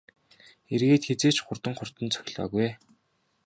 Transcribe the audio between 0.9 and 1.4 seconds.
хэзээ ч